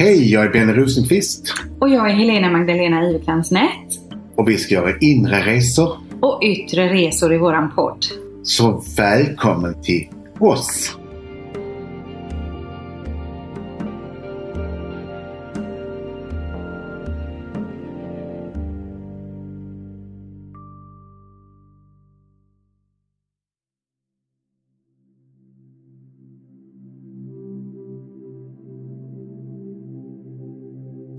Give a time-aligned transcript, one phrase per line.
[0.00, 3.88] Hej, jag är Benny Rosenqvist Och jag är Helena Magdalena Iverkrans Nätt.
[4.36, 5.96] och vi ska göra inre resor.
[6.20, 8.04] Och yttre resor i våran podd.
[8.42, 10.08] Så välkommen till
[10.38, 10.96] oss!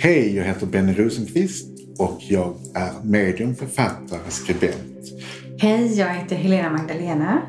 [0.03, 1.67] Hej, jag heter Benny Rosenqvist
[1.99, 5.07] och jag är medium, författare, skribent.
[5.57, 7.41] Hej, jag heter Helena Magdalena.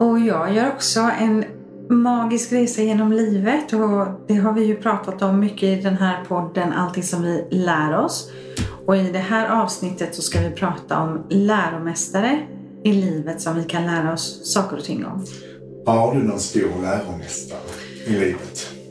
[0.00, 1.44] Och jag gör också en
[1.90, 3.72] magisk resa genom livet.
[3.72, 7.46] Och det har vi ju pratat om mycket i den här podden, allting som vi
[7.50, 8.30] lär oss.
[8.86, 12.46] Och i det här avsnittet så ska vi prata om läromästare
[12.84, 15.26] i livet som vi kan lära oss saker och ting om.
[15.86, 17.60] Har du någon stor läromästare
[18.06, 18.83] i livet?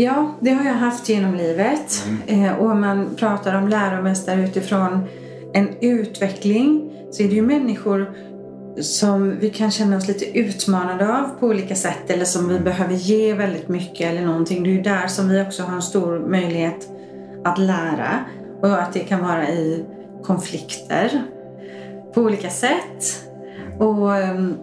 [0.00, 2.06] Ja, det har jag haft genom livet.
[2.26, 5.04] Eh, och om man pratar om läromästare utifrån
[5.52, 8.12] en utveckling så är det ju människor
[8.80, 12.94] som vi kan känna oss lite utmanade av på olika sätt eller som vi behöver
[12.94, 14.62] ge väldigt mycket eller någonting.
[14.62, 16.88] Det är ju där som vi också har en stor möjlighet
[17.44, 18.24] att lära
[18.62, 19.84] och att det kan vara i
[20.22, 21.22] konflikter
[22.14, 23.24] på olika sätt.
[23.78, 24.54] Och ehm,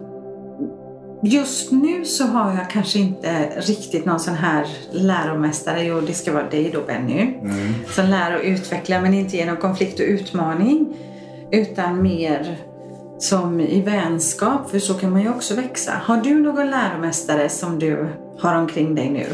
[1.26, 5.82] Just nu så har jag kanske inte riktigt någon sån här läromästare.
[5.82, 7.20] Jo, det ska vara dig då Benny.
[7.20, 7.74] Mm.
[7.88, 10.96] Som lär och utvecklar men inte genom konflikt och utmaning.
[11.50, 12.56] Utan mer
[13.18, 15.92] som i vänskap, för så kan man ju också växa.
[16.02, 19.26] Har du någon läromästare som du har omkring dig nu?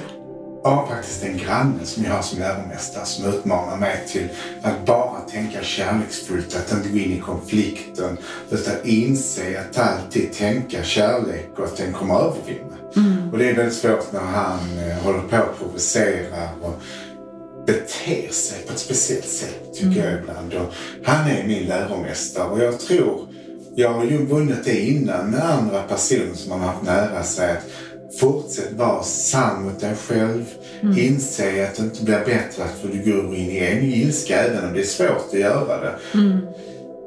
[0.65, 4.29] Jag har faktiskt en granne som jag har som läromästare som utmanar mig till
[4.63, 8.17] att bara tänka kärleksfullt, att inte gå in i konflikten
[8.51, 12.77] utan inse att alltid tänka kärlek och att den kommer övervinna.
[13.33, 16.83] Och det är väldigt svårt när han eh, håller på att provocera och
[17.67, 20.55] beter sig på ett speciellt sätt tycker jag ibland.
[20.55, 20.75] Och
[21.05, 23.29] han är min läromästare och jag tror,
[23.75, 27.57] jag har ju vunnit det innan med andra personer som man har haft nära sig.
[28.21, 30.45] Fortsätt vara sann mot dig själv.
[30.97, 34.75] Inse att det inte blir bättre för du går in i en ilska även om
[34.75, 35.95] det är svårt att göra det.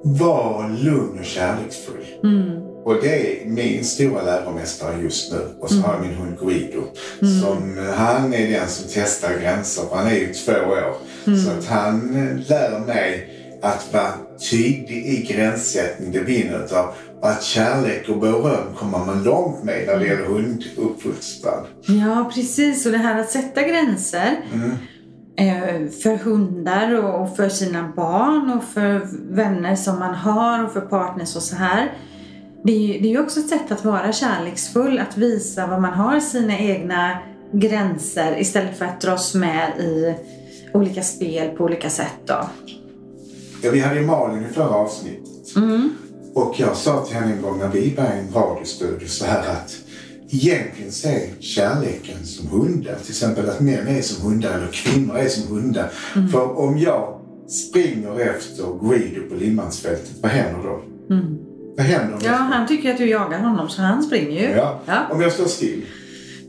[0.04, 2.06] Var lugn och kärleksfull.
[2.84, 5.40] Och det är min stora läromästare just nu.
[5.60, 6.84] Och så har jag min hund Guido.
[7.42, 9.84] Som, han är den som testar gränser.
[9.92, 10.96] Han är ju två år.
[11.38, 12.10] Så att han
[12.48, 13.30] lär mig
[13.62, 14.14] att vara
[14.52, 16.12] tydlig i gränssättning.
[16.12, 16.94] Det vinner utav.
[17.22, 21.66] Att kärlek och beröm kommer man långt med när det gäller hunduppfostran.
[21.88, 22.86] Ja, precis.
[22.86, 24.38] Och det här att sätta gränser
[25.38, 30.82] eh, för hundar och för sina barn och för vänner som man har och för
[30.82, 31.94] partners och så här.
[32.64, 35.94] Det är ju det är också ett sätt att vara kärleksfull, att visa vad man
[35.94, 37.18] har sina egna
[37.52, 40.16] gränser istället för att dras med i
[40.74, 42.20] olika spel på olika sätt.
[42.26, 42.50] Då.
[43.62, 45.56] Ja, vi hade ju Malin i förra avsnittet.
[46.36, 49.40] Och jag sa till henne en gång när vi var i en radiostudio så här
[49.40, 49.76] att
[50.30, 52.96] egentligen är kärleken som hundar.
[52.96, 55.92] Till exempel att män är som hundar eller kvinnor är som hundar.
[56.32, 60.82] För om jag springer efter Guido på Limmansfältet, vad händer då?
[61.78, 64.56] Vad händer om Ja, han tycker att du jagar honom så han springer ju.
[64.56, 64.80] Ja.
[64.86, 65.08] Ja.
[65.12, 65.86] Om jag står still?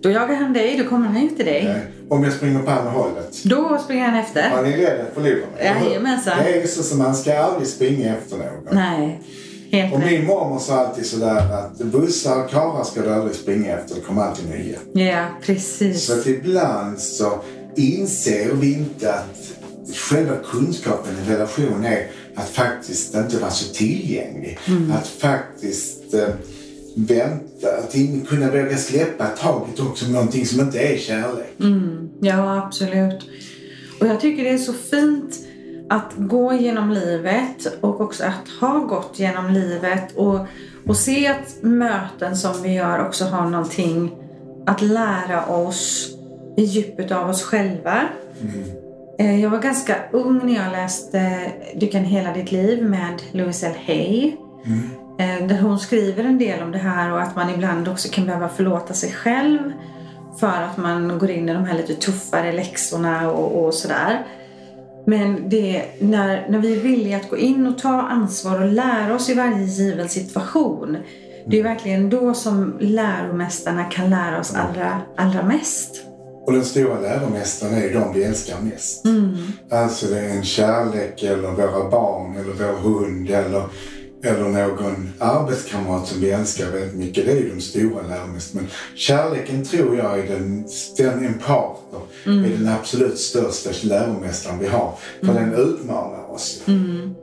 [0.02, 1.64] Då jagar han dig, då kommer han ju till dig.
[1.64, 1.82] Nej.
[2.08, 3.44] Om jag springer på andra hållet?
[3.44, 4.50] Då springer han efter.
[4.50, 5.84] Man är rädd att förlora mig.
[5.84, 6.38] Jajamensan.
[6.44, 8.48] Det är så som man ska aldrig springa efter någon.
[8.72, 9.22] Nej,
[9.70, 13.72] helt Och min mormor sa alltid sådär att bussar och karlar ska du aldrig springa
[13.72, 15.06] efter, det kommer alltid nya.
[15.06, 16.06] Ja, precis.
[16.06, 17.40] Så att ibland så
[17.76, 19.36] inser vi inte att
[19.94, 24.58] själva kunskapen i relation är att faktiskt inte vara så tillgänglig.
[24.92, 26.28] Att faktiskt eh,
[26.96, 31.54] vänta, att in, kunna våga släppa taget också om någonting som inte är kärlek.
[32.20, 33.24] Ja, absolut.
[34.00, 35.45] Och jag tycker det är så fint
[35.88, 40.38] att gå genom livet och också att ha gått genom livet och,
[40.86, 44.10] och se att möten som vi gör också har någonting
[44.66, 46.08] att lära oss
[46.56, 48.00] i djupet av oss själva.
[49.18, 53.66] Eh, Jag var ganska ung när jag läste Du kan hela ditt liv med Louise
[53.66, 53.72] L.
[53.86, 54.36] Hay.
[55.18, 58.26] Eh, Där hon skriver en del om det här och att man ibland också kan
[58.26, 59.58] behöva förlåta sig själv
[60.40, 64.26] för att man går in i de här lite tuffare läxorna och, och sådär.
[65.06, 69.14] Men det, när, när vi är villiga att gå in och ta ansvar och lära
[69.14, 70.96] oss i varje given situation.
[71.46, 76.02] Det är verkligen då som läromästarna kan lära oss allra, allra mest.
[76.46, 79.04] Och den stora läromästaren är ju de vi älskar mest.
[79.70, 83.62] Alltså det är en kärlek eller våra barn eller vår hund eller
[84.22, 87.26] eller någon arbetskamrat som vi älskar väldigt mycket.
[87.26, 88.62] Det är ju de stora läromästarna.
[88.62, 90.64] Men kärleken tror jag är den,
[90.96, 92.44] den en partner, Mm.
[92.44, 94.94] är den absolut största läromästaren vi har.
[95.20, 96.60] För den utmanar oss.
[96.66, 97.14] Mm.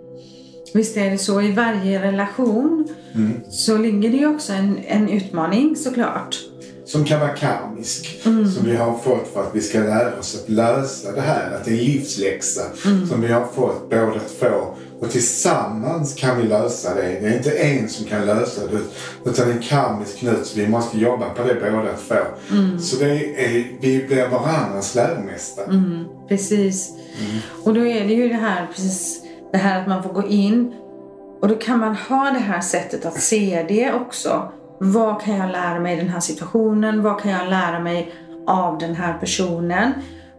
[0.73, 1.41] Visst är det så.
[1.41, 3.33] I varje relation Mm.
[3.49, 6.37] så ligger det ju också en, en utmaning såklart.
[6.85, 8.21] Som kan vara karmisk.
[8.25, 8.51] Mm.
[8.51, 11.51] Som vi har fått för att vi ska lära oss att lösa det här.
[11.55, 13.07] Att det är en livsläxa Mm.
[13.07, 14.75] som vi har fått båda två.
[15.03, 17.01] Och tillsammans kan vi lösa det.
[17.01, 19.29] Det är inte en som kan lösa det.
[19.29, 20.45] Utan en karmisk knut.
[20.45, 22.15] Så vi måste jobba på det båda två.
[22.51, 22.79] Mm.
[22.79, 25.65] Så det är, vi blir varandras läromästare.
[25.65, 26.91] Mm, precis.
[27.63, 29.21] Och då är det ju det här, precis,
[29.51, 30.73] det här att man får gå in
[31.41, 34.51] och då kan man ha det här sättet att se det också.
[34.79, 37.03] Vad kan jag lära mig i den här situationen?
[37.03, 38.13] Vad kan jag lära mig
[38.47, 39.91] av den här personen?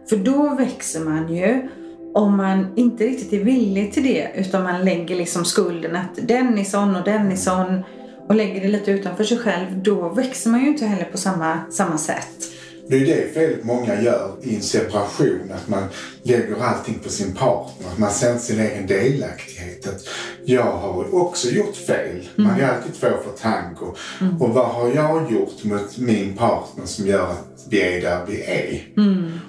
[0.09, 1.69] För då växer man ju
[2.15, 6.57] om man inte riktigt är villig till det utan man lägger liksom skulden att den
[6.57, 7.83] är sån och den är sån
[8.27, 9.83] och lägger det lite utanför sig själv.
[9.83, 12.51] Då växer man ju inte heller på samma, samma sätt.
[12.87, 15.51] Det är det felet många gör i en separation.
[15.55, 15.83] Att man
[16.23, 17.87] lägger allting på sin partner.
[17.91, 19.87] Att man ser sin egen delaktighet.
[19.87, 20.07] Att
[20.45, 22.29] jag har också gjort fel.
[22.35, 23.95] Man är alltid två för tango.
[24.39, 28.41] Och vad har jag gjort mot min partner som gör att vi är där vi
[28.41, 28.87] är?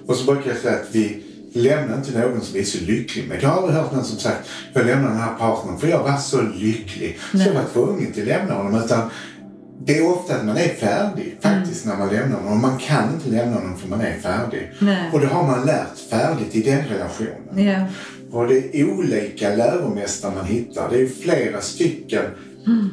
[0.06, 1.22] Och så brukar jag säga att vi
[1.56, 3.42] lämnar inte någon som är så lycklig med.
[3.42, 6.16] Jag har aldrig hört någon som sagt jag lämnar den här partnern för jag var
[6.16, 7.18] så lycklig.
[7.32, 8.82] Så jag var tvungen till att lämna honom.
[8.84, 9.10] Utan
[9.84, 12.60] det är ofta att man är färdig faktiskt när man lämnar någon.
[12.60, 14.72] Man kan inte lämna någon för man är färdig.
[14.78, 15.10] Nej.
[15.12, 17.66] Och det har man lärt färdigt i den relationen.
[17.66, 17.86] Ja.
[18.30, 20.90] Och det är olika läromästare man hittar.
[20.90, 22.24] Det är flera stycken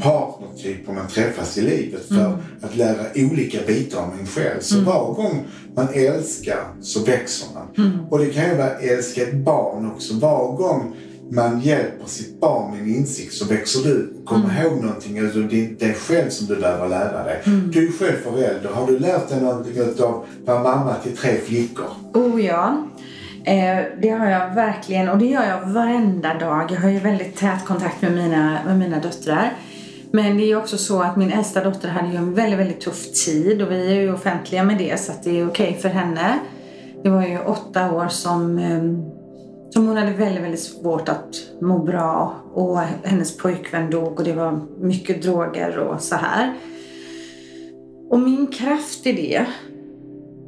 [0.02, 4.60] partnertyper man träffas i livet för att lära olika bitar om en själv.
[4.62, 8.00] Så var gång man älskar så växer man.
[8.10, 10.14] Och det kan ju vara älska ett barn också.
[10.14, 10.96] Var gång
[11.31, 14.14] man hjälper sitt barn med en insikt så växer du.
[14.25, 17.42] Kom ihåg någonting utav din- dig själv som du behöver lära dig.
[17.72, 18.69] Du är själv förälder.
[18.69, 21.86] Har du lärt dig någonting av att vara mamma till tre flickor?
[22.14, 22.88] Oh ja.
[23.45, 26.72] Eh, det har jag verkligen och det gör jag varenda dag.
[26.72, 29.54] Jag har ju väldigt tät kontakt med mina, med mina döttrar.
[30.12, 32.81] Men det är ju också så att min äldsta dotter hade ju en väldigt, väldigt
[32.81, 35.90] tuff tid och vi är ju offentliga med det så att det är okej för
[35.90, 36.40] henne.
[37.04, 39.04] Det var ju åtta år som, ehm,
[39.69, 44.34] som hon hade väldigt, väldigt svårt att må bra och hennes pojkvän dog och det
[44.34, 46.54] var mycket droger och så här.
[48.10, 49.45] Och min kraft i det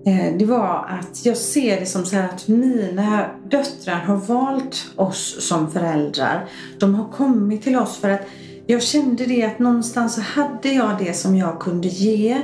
[0.06, 4.86] Eh, det var att jag ser det som så här att mina döttrar har valt
[4.96, 6.50] oss som föräldrar.
[6.80, 8.22] De har kommit till oss för att
[8.68, 12.42] jag kände det att någonstans så hade jag det som jag kunde ge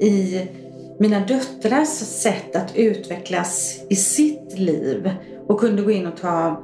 [0.00, 0.46] i
[1.00, 5.10] mina döttrars sätt att utvecklas i sitt liv
[5.46, 6.62] och kunde gå in och ta,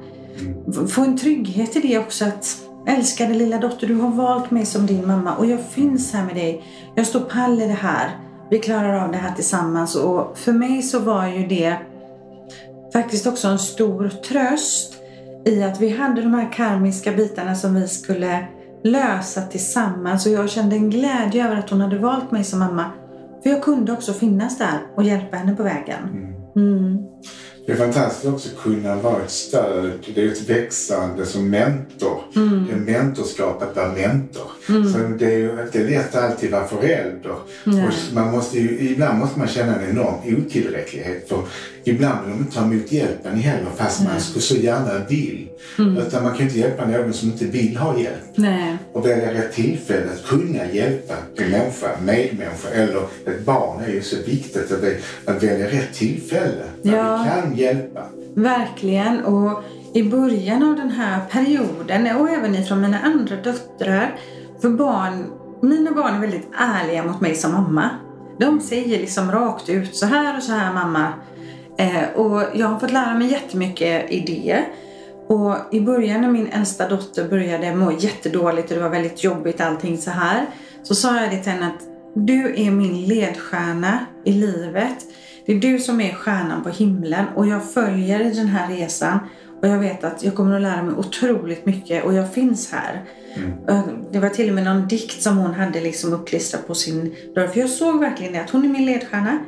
[0.89, 4.85] få en trygghet i det också att älskade lilla dotter, du har valt mig som
[4.85, 6.63] din mamma och jag finns här med dig.
[6.95, 8.19] Jag står pall i det här.
[8.49, 11.77] Vi klarar av det här tillsammans och för mig så var ju det
[12.93, 14.93] faktiskt också en stor tröst
[15.45, 18.47] i att vi hade de här karmiska bitarna som vi skulle
[18.83, 22.85] lösa tillsammans och jag kände en glädje över att hon hade valt mig som mamma.
[23.43, 26.33] För jag kunde också finnas där och hjälpa henne på vägen.
[26.55, 26.97] Mm.
[27.65, 29.91] Det är fantastiskt också att kunna vara ett stöd.
[30.15, 32.19] Det är ett växande som mentor.
[32.35, 32.65] Mm.
[32.67, 34.47] Det är mentorskap att vara mentor.
[34.65, 37.35] Så det är ju inte lätt alltid vara förälder.
[37.65, 41.29] Och man måste ju, ibland måste man känna en enorm otillräcklighet.
[41.29, 41.43] För
[41.87, 45.49] ibland vill de inte ta emot hjälpen heller fast man skulle så gärna vill.
[45.79, 45.97] Mm.
[45.97, 48.23] Utan man kan inte hjälpa någon som inte vill ha hjälp.
[48.35, 48.77] Nej.
[48.93, 54.01] Och välja rätt tillfälle att kunna hjälpa en människa, medmänniska eller ett barn är ju
[54.01, 57.17] så viktigt att, vi, att välja rätt tillfälle när Ja.
[57.23, 58.01] vi kan hjälpa.
[58.35, 59.23] Verkligen.
[59.25, 59.63] Och
[59.93, 64.15] i början av den här perioden och även ifrån mina andra döttrar.
[64.61, 65.25] För barn,
[65.61, 67.89] mina barn är väldigt ärliga mot mig som mamma.
[68.39, 71.13] De säger liksom rakt ut så här och så här mamma.
[71.77, 74.65] Eh, och jag har fått lära mig jättemycket i det.
[75.27, 79.61] Och i början när min äldsta dotter började må jättedåligt och det var väldigt jobbigt
[79.61, 80.45] allting så här.
[80.83, 84.95] Så sa jag det till henne att du är min ledstjärna i livet.
[85.45, 89.19] Det är du som är stjärnan på himlen och jag följer i den här resan.
[89.61, 93.03] Och jag vet att jag kommer att lära mig otroligt mycket och jag finns här.
[93.69, 97.15] Eh, Det var till och med någon dikt som hon hade liksom uppklistrat på sin
[97.35, 97.47] dörr.
[97.47, 99.39] För jag såg verkligen det, att hon är min ledstjärna.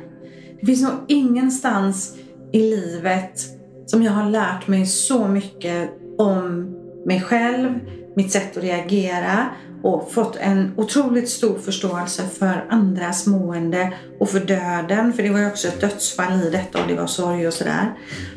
[0.60, 2.16] Det finns nog ingenstans
[2.52, 3.40] i livet
[3.86, 6.74] som jag har lärt mig så mycket om
[7.06, 7.80] mig själv,
[8.16, 9.46] mitt sätt att reagera
[9.82, 15.12] och fått en otroligt stor förståelse för andras mående och för döden.
[15.12, 17.94] För det var ju också ett dödsfall i detta och det var sorg och sådär.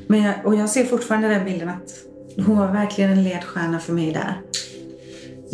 [0.07, 1.91] Men jag, och jag ser fortfarande den bilden att
[2.45, 4.41] hon var verkligen en ledstjärna för mig där.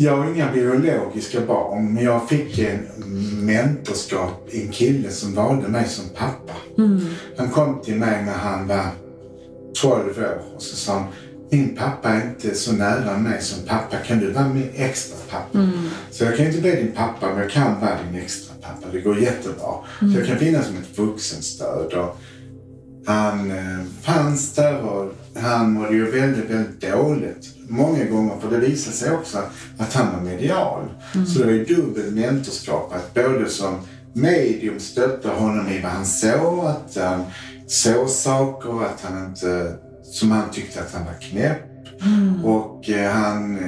[0.00, 2.78] Jag har inga biologiska barn, men jag fick en
[3.46, 6.52] mentorskap i en kille som valde mig som pappa.
[6.78, 7.00] Mm.
[7.36, 8.86] Han kom till mig när han var
[9.82, 11.04] 12 år och så sa han,
[11.50, 13.96] min pappa är inte så nära mig som pappa.
[13.96, 15.58] Kan du vara min extra pappa?
[15.58, 15.88] Mm.
[16.10, 18.86] Så jag kan inte bli din pappa, men jag kan vara din extra pappa.
[18.92, 19.74] Det går jättebra.
[20.00, 21.92] Så jag kan finnas som ett vuxenstöd.
[21.92, 22.20] Och
[23.06, 28.58] han eh, fanns där och han mådde ju väldigt, väldigt dåligt många gånger för det
[28.58, 29.38] visade sig också
[29.78, 30.88] att han var medial.
[31.26, 33.78] Så det var ju dubbelt mentorskap att både som
[34.12, 37.24] medium stötta honom i vad han såg, att han
[37.66, 41.62] såg saker, att han inte, som han tyckte att han var knäpp.
[42.44, 43.58] Och eh, han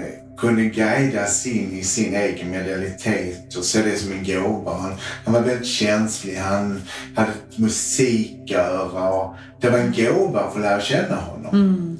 [0.41, 4.75] kunde guidas in i sin egen medialitet och se det som en gåva.
[4.75, 4.93] Han,
[5.25, 6.83] han var väldigt känslig, han
[7.17, 11.55] hade ett musiköra och det var en gåva att få lära känna honom.
[11.55, 11.99] Mm.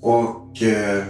[0.00, 1.04] Och, eh,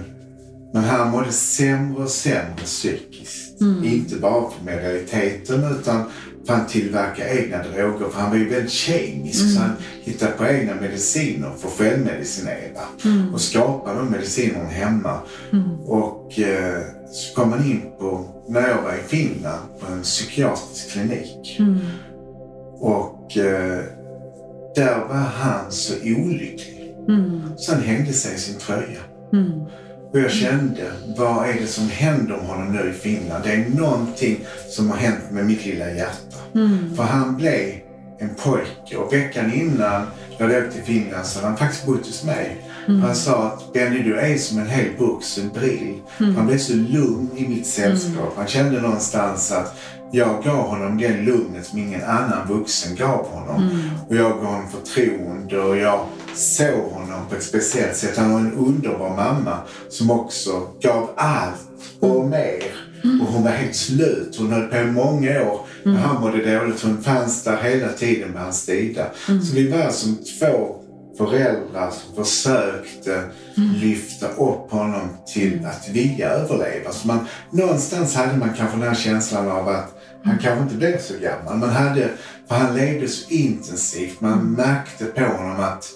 [0.75, 3.61] men han mådde sämre och sämre psykiskt.
[3.61, 3.85] Mm.
[3.85, 6.05] Inte bara för medialiteten utan
[6.47, 8.09] för han tillverkade egna droger.
[8.09, 9.55] För han var ju väldigt kemisk Mm.
[9.55, 12.83] så han hittade på egna mediciner för att självmedicinera.
[13.05, 13.35] Mm.
[13.35, 15.19] Och skapade de medicinerna hemma.
[15.87, 16.81] Och eh,
[17.13, 21.57] så kom han in på, när jag var i Finland, på en psykiatrisk klinik.
[21.59, 21.79] Mm.
[22.81, 23.85] Och eh,
[24.75, 26.95] där var han så olycklig.
[27.09, 27.41] Mm.
[27.57, 29.01] Så han hängde sig i sin tröja.
[30.15, 30.25] Mm.
[30.25, 33.45] Och jag kände, vad är det som händer med honom nu i Finland?
[33.45, 34.41] Det är någonting
[34.71, 36.37] som har hänt med mitt lilla hjärta.
[36.55, 36.97] Mm.
[36.97, 37.75] För han blev
[38.19, 40.07] en pojke och veckan innan
[40.39, 42.57] jag åkte till Finland så hade han faktiskt bott hos mig.
[42.87, 46.01] Han sa att Benny du är som en hel vuxen brill.
[46.37, 48.33] Han blev så lugn i mitt sällskap.
[48.37, 49.77] Han kände någonstans att
[50.11, 53.71] jag gav honom den lugnet som ingen annan vuxen gav honom.
[54.09, 58.17] Och jag gav honom förtroende och jag såg honom på ett speciellt sätt.
[58.17, 61.69] Han var en underbar mamma som också gav allt
[62.01, 62.65] och mer.
[63.21, 64.37] Och hon var helt slut.
[64.39, 66.83] Hon höll på i många år när han mådde dåligt.
[66.83, 69.07] Hon fanns där hela tiden med hans sida.
[69.27, 70.85] Så vi var som två
[71.19, 73.23] föräldrar som försökte
[73.57, 76.93] lyfta upp honom till att vilja överleva.
[76.93, 80.99] Så man, någonstans hade man kanske den här känslan av att han kanske inte blev
[80.99, 81.59] så gammal.
[81.59, 82.09] Man hade,
[82.49, 84.21] för han levde så intensivt.
[84.21, 85.87] Man märkte på honom att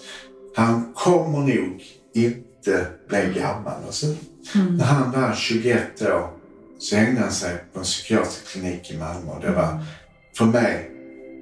[0.55, 3.83] han kommer nog inte bli gammal.
[3.87, 4.15] Och så,
[4.77, 6.29] När han var 21 år
[6.79, 9.31] så hängde han sig på en psykiatrisk klinik i Malmö.
[9.41, 9.83] Det var
[10.37, 10.91] för mig,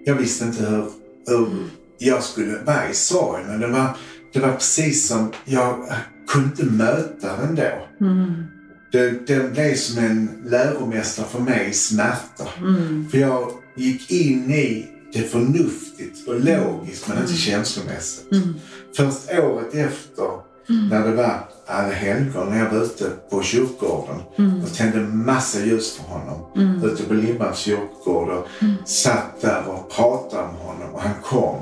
[0.05, 0.89] jag visste inte hur,
[1.27, 3.43] hur jag skulle vara i sorg.
[3.47, 3.97] Men det var,
[4.33, 5.93] det var precis som, jag
[6.27, 8.05] kunde inte möta den då.
[8.05, 8.43] Mm.
[8.91, 12.47] Det, den blev som en läromästare för mig i smärta.
[12.57, 13.09] Mm.
[13.11, 14.85] För jag gick in i
[15.17, 18.31] det förnuftigt och logiskt men inte känslomässigt.
[18.31, 18.55] Mm.
[18.95, 20.47] Först året efter
[20.89, 24.21] när det var alla helgon när jag var ute på kyrkogården
[24.63, 26.39] och tände massa ljus för honom.
[26.83, 28.47] Ute på Limhamns kyrkogård och
[28.85, 31.59] satt där och pratade med honom och han kom.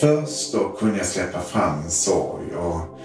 [0.00, 2.98] Först då kunde jag släppa fram en sorg och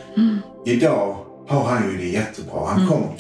[0.65, 1.17] idag
[1.47, 2.65] har han ju det jättebra.
[2.65, 3.13] Han kommer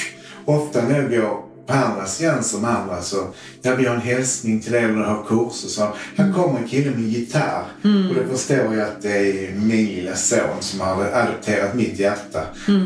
[0.45, 3.27] ofta när jag på andra seanser med andra så
[3.61, 5.93] när vi har en hälsning till det eller har kurser så.
[6.15, 7.63] Här kommer en kille med gitarr.
[8.09, 12.41] Och då förstår jag att det är min lilla son som har adopterat mitt hjärta.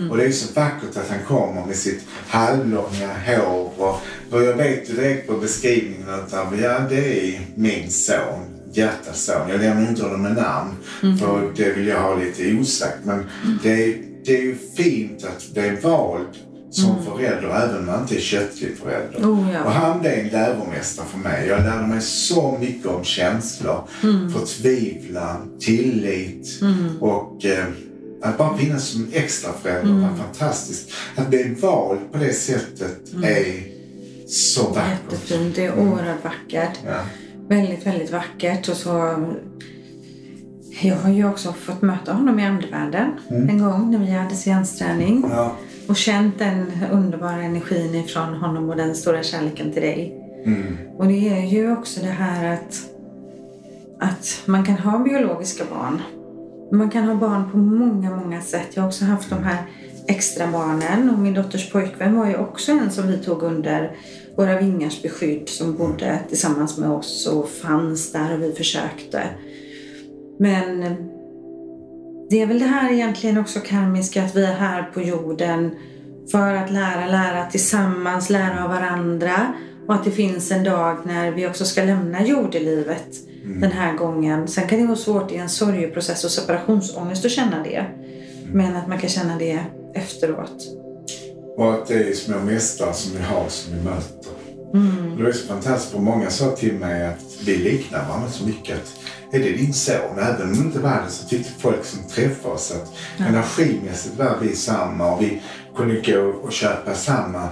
[0.10, 4.44] Och det är ju så vackert att han kommer med sitt halvlånga hår och, och
[4.44, 8.40] jag vet ju direkt på beskrivningen att ja, det är min son
[8.74, 9.50] hjärtas son.
[9.50, 10.76] Jag lämnar inte honom med namn
[11.20, 13.26] för det vill jag ha lite osagt men
[13.64, 13.96] det är,
[14.26, 18.78] det är ju fint att bli vald som förälder även om man inte är köttlig
[18.78, 19.20] förälder.
[19.20, 19.63] Oh, ja.
[19.63, 21.48] Och han blev en läromästare för mig.
[21.48, 23.84] Jag lärde mig så mycket om känslor,
[24.34, 26.62] förtvivlan, tillit
[27.00, 27.66] och eh,
[28.22, 30.92] att bara finnas som extra förälder var fantastiskt.
[31.16, 33.63] Att bli vald på det sättet är
[34.28, 35.12] så vackert.
[35.12, 35.56] Jättefint.
[35.56, 36.80] Det är oerhört vackert.
[36.86, 37.00] Ja.
[37.48, 38.70] Väldigt, väldigt vackert.
[38.70, 39.25] Och så...
[40.82, 45.25] Jag har ju också fått möta honom i andevärlden en gång när vi hade seansträning.
[45.30, 45.56] Ja.
[45.91, 50.15] Och känt den underbara energin ifrån honom och den stora kärleken till dig.
[50.45, 50.77] Mm.
[50.98, 52.86] Och det är ju också det här att,
[54.00, 56.01] att man kan ha biologiska barn.
[56.71, 58.67] Man kan ha barn på många, många sätt.
[58.74, 59.57] Jag har också haft de här
[60.07, 63.95] extra barnen och min dotters pojkvän var ju också en som vi tog under
[64.36, 69.24] våra vingars beskydd som bodde tillsammans med oss och fanns där och vi försökte.
[70.39, 70.86] Men
[72.32, 75.72] det är väl det här egentligen också karmiska, att vi är här på jorden
[76.32, 79.54] för att lära, lära tillsammans, lära av varandra
[79.88, 83.08] och att det finns en dag när vi också ska lämna jordelivet
[83.44, 84.48] den här gången.
[84.48, 87.86] Sen kan det vara svårt i en sorgeprocess och separationsångest att känna det.
[88.54, 89.60] Men att man kan känna det
[89.94, 90.68] efteråt.
[91.58, 94.32] Och att det är små mästare som vi har som vi möter.
[94.74, 95.18] Mm.
[95.18, 98.92] Det är så fantastiskt, för många sa till mig att vi liknar varandra så mycket.
[99.34, 100.20] Är det din son?
[100.20, 103.26] Även om det inte var det så tyckte folk som träffade oss att Ja.
[103.26, 105.42] energimässigt var vi samma och vi
[105.76, 107.50] kunde gå och köpa samma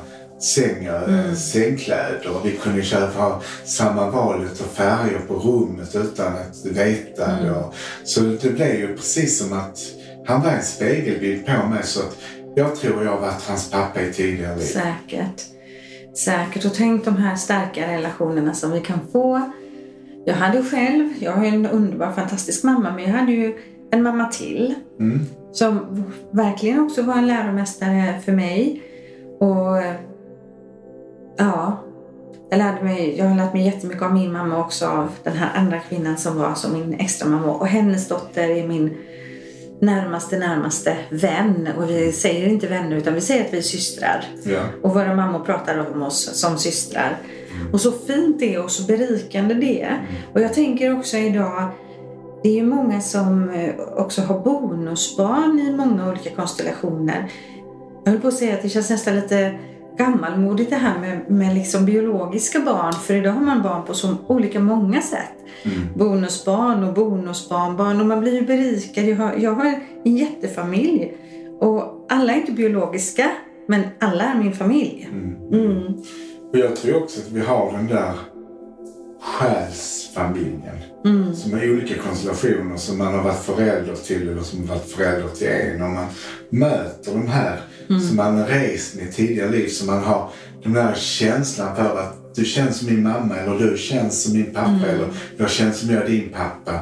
[0.55, 1.35] säng, mm.
[1.35, 7.45] sängkläder och vi kunde köpa samma valet av färger på rummet utan att veta Mm.
[7.45, 7.51] det.
[7.51, 9.77] Och- Så det blev ju precis som att
[10.27, 12.15] han var en spegelbild på mig så att
[12.55, 14.65] jag tror jag varit hans pappa i tidigare liv.
[14.65, 15.41] Säkert.
[16.17, 16.65] Säkert.
[16.65, 19.51] Och tänk de här starka relationerna som vi kan få.
[20.29, 23.57] Jag hade själv, jag har ju en underbar fantastisk mamma, men jag hade ju
[23.91, 25.19] en mamma till Mm.
[25.51, 28.81] som verkligen också var en läromästare för mig.
[29.39, 29.77] Och
[31.37, 31.77] ja,
[32.49, 35.49] jag, lärde mig, jag har lärt mig jättemycket av min mamma också av den här
[35.55, 37.53] andra kvinnan som var som min extra mamma.
[37.53, 38.97] Och hennes dotter är min
[39.81, 41.69] närmaste, närmaste vän.
[41.77, 44.25] Och vi säger inte vänner utan vi säger att vi är systrar.
[44.43, 44.59] Ja.
[44.81, 47.17] Och våra mammor pratar om oss som systrar.
[47.73, 50.01] Och så fint det är och så berikande det är.
[50.33, 51.69] Och jag tänker också idag,
[52.43, 57.31] det är ju många som eh, också har bonusbarn i många olika konstellationer.
[58.03, 59.59] Jag höll på att säga att det känns nästan lite
[59.99, 62.93] gammalmodigt det här med, med liksom biologiska barn.
[62.93, 65.33] För idag har man barn på så olika många sätt.
[65.63, 65.77] Mm.
[65.95, 69.03] Bonusbarn och bonusbarnbarn och man blir ju berikad.
[69.03, 69.65] Jag har, jag har
[70.03, 71.13] en jättefamilj
[71.59, 73.31] och alla är inte biologiska
[73.67, 75.09] men alla är min familj.
[75.11, 75.35] Mm.
[75.53, 75.93] Mm.
[76.51, 78.13] Och jag tror också att vi har den där
[79.21, 80.75] själsfamiljen.
[81.05, 81.35] Mm.
[81.35, 85.47] Som är olika konstellationer som man har varit förälder till eller som varit förälder till
[85.47, 85.81] en.
[85.81, 86.05] Och man
[86.49, 87.59] möter de här
[87.89, 88.01] Mm.
[88.01, 89.67] som man har rest med i tidigare liv.
[89.67, 90.29] Så man har
[90.63, 94.53] den där känslan för att du känns som min mamma eller du känns som min
[94.53, 94.83] pappa Mm.
[94.89, 95.07] eller
[95.37, 96.79] jag känns som jag är din pappa.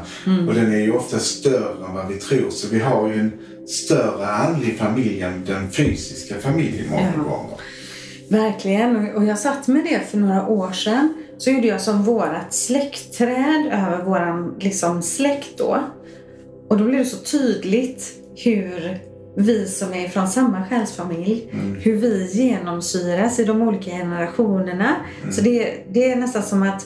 [0.47, 2.49] Och den är ju ofta större än vad vi tror.
[2.49, 3.31] Så vi har ju en
[3.67, 7.57] större andlig familj än den fysiska familjen många gånger.
[8.29, 9.15] Verkligen.
[9.15, 11.13] Och jag satt med det för några år sedan.
[11.37, 15.79] Så gjorde jag som vårat släktträd över våran liksom, släkt då.
[16.69, 18.99] Och då blev det så tydligt hur
[19.35, 21.49] vi som är från samma själsfamilj,
[21.81, 24.95] hur vi genomsyras i de olika generationerna.
[25.31, 26.85] Så det, det är nästan som att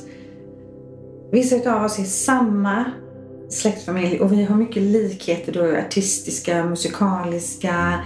[1.32, 2.92] vissa av oss är samma
[3.50, 8.00] släktfamilj och vi har mycket likheter då, artistiska, musikaliska,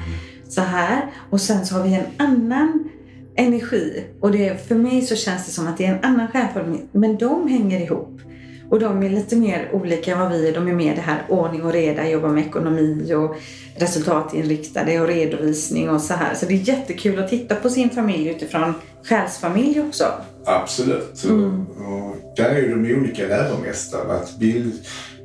[0.49, 1.11] så här.
[1.29, 2.89] Och sen så har vi en annan
[3.35, 4.03] energi.
[4.19, 7.17] Och det, för mig så känns det som att det är en annan själsfamilj, men
[7.17, 8.21] de hänger ihop.
[8.69, 10.53] Och de är lite mer olika än vad vi är.
[10.53, 13.35] De är mer det här ordning och reda, jobba med ekonomi och
[13.75, 16.35] resultatinriktade och redovisning och så här.
[16.35, 20.05] Så det är jättekul att titta på sin familj utifrån själsfamilj också.
[20.45, 21.23] Absolut.
[21.23, 21.65] Mm.
[21.67, 24.13] Och där är ju de olika läromästare.
[24.13, 24.73] Att bild,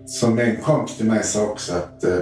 [0.06, 2.18] som en kompis till mig sa också att eh,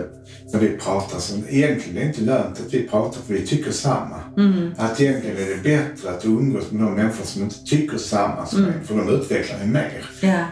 [0.53, 3.73] när vi pratar så egentligen är det inte lönt att vi pratar för vi tycker
[3.73, 4.17] samma.
[4.37, 4.71] Mm.
[4.77, 8.59] Att egentligen är det bättre att umgås med de människor som inte tycker samma som
[8.59, 8.73] Mm.
[8.75, 10.11] en för de utvecklar en mer.
[10.21, 10.45] Ja.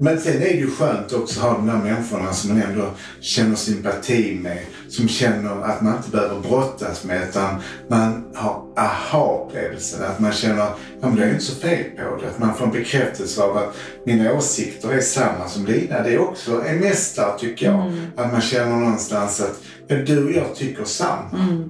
[0.00, 2.90] Men sen är det ju skönt också att ha de där människorna som man ändå
[3.20, 4.58] känner sympati med.
[4.88, 10.02] Som känner att man inte behöver brottas med utan man har aha-upplevelsen.
[10.04, 12.28] Att man känner att det är inte så fel på det.
[12.28, 16.02] Att man får en bekräftelse av att mina åsikter är samma som dina.
[16.02, 17.92] Det är också en mästare tycker jag.
[18.16, 19.60] Att man känner någonstans att
[20.06, 21.64] du och jag tycker samma.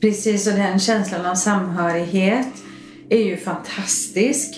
[0.00, 2.46] Precis, och den känslan av samhörighet
[3.10, 4.54] är ju fantastisk.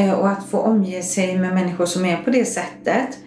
[0.00, 3.18] Eh, Och att få omge sig med människor som är på det sättet.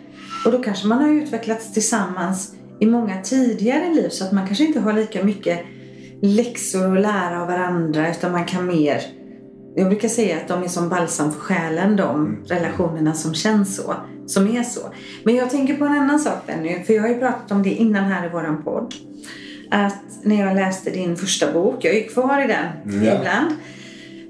[0.45, 4.63] Och då kanske man har utvecklats tillsammans i många tidigare liv så att man kanske
[4.65, 5.59] inte har lika mycket
[6.21, 9.01] läxor att lära av varandra utan man kan mer
[9.75, 13.95] jag brukar säga att de är som balsam för själen, de relationerna som känns så.
[14.27, 14.81] Som är så.
[15.23, 17.69] Men jag tänker på en annan sak Benny, för jag har ju pratat om det
[17.69, 18.93] innan här i våran podd.
[19.71, 23.19] Att när jag läste din första bok, jag är ju kvar i den Mm, ja.
[23.19, 23.55] ibland.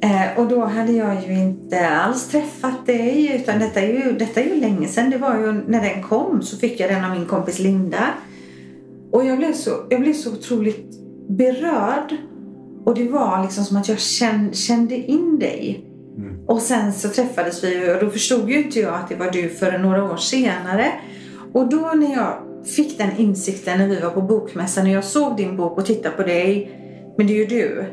[0.03, 4.41] Eh, och då hade jag ju inte alls träffat dig, utan detta är, ju, detta
[4.41, 5.09] är ju länge sedan.
[5.09, 8.07] Det var ju när den kom så fick jag den av min kompis Linda.
[9.11, 10.85] Och jag blev så, jag blev så otroligt
[11.29, 12.15] berörd.
[12.85, 15.85] Och det var liksom som att jag kände, kände in dig.
[16.17, 16.45] Mm.
[16.45, 19.49] Och sen så träffades vi och då förstod ju inte jag att det var du
[19.49, 20.91] förrän några år senare.
[21.53, 25.37] Och då när jag fick den insikten när vi var på bokmässan, när jag såg
[25.37, 26.79] din bok och tittade på dig,
[27.17, 27.85] men det är ju du.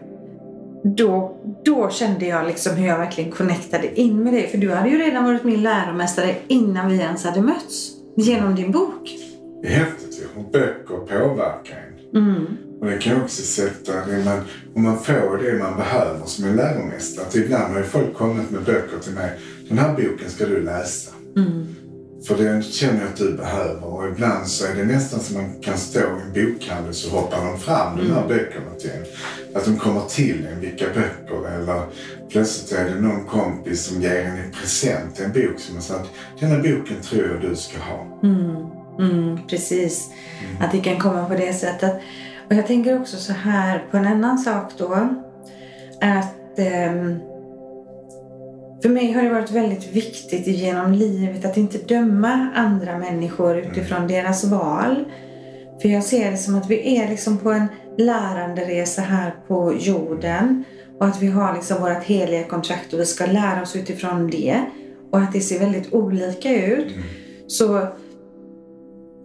[0.85, 4.49] Då, då kände jag liksom hur jag verkligen connectade in med dig.
[4.49, 7.91] För du hade ju redan varit min läromästare innan vi ens hade mötts.
[8.17, 9.11] Genom din bok.
[9.63, 10.29] Det är häftigt.
[10.37, 11.77] Och böcker påverkar
[12.13, 12.23] en.
[12.23, 12.47] Mm.
[12.81, 14.41] Och det kan också sätta det man,
[14.75, 17.27] om man får det man behöver som en läromästare.
[17.27, 19.39] Att ibland har ju folk kommit med böcker till mig.
[19.69, 21.11] Den här boken ska du läsa.
[21.37, 21.67] Mm.
[22.27, 25.61] För det känner jag att du behöver och ibland så är det nästan som man
[25.61, 29.05] kan stå i en bokhandel så hoppar de fram de här böckerna till en.
[29.57, 31.83] Att de kommer till en, vilka böcker eller
[32.29, 36.01] plötsligt är det någon kompis som ger en i present en bok som man säger
[36.01, 38.21] att denna boken tror jag du ska ha.
[38.99, 40.11] Mm, precis.
[40.61, 42.01] Att det kan komma på det sättet.
[42.49, 44.95] Och jag tänker också så här på en annan sak då.
[46.01, 47.19] Att ehm,
[48.83, 54.09] för mig har det varit väldigt viktigt genom livet att inte döma andra människor utifrån
[54.09, 55.05] deras val.
[55.83, 57.67] För jag ser det som att vi är liksom på en
[57.99, 60.65] läranderesa här på jorden.
[60.99, 64.65] Och att vi har liksom vårt heliga kontrakt och vi ska lära oss utifrån det.
[65.11, 66.95] Och att det ser väldigt olika ut.
[67.47, 67.87] Så